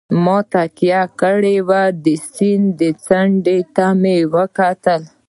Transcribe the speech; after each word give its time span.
مې 0.23 0.37
تکیه 0.53 1.01
کړې 1.19 1.57
وه، 1.67 1.83
د 2.03 2.05
سیند 2.33 2.79
څنډې 3.05 3.59
ته 3.75 3.85
مې 4.01 4.17
وکتل. 4.35 5.01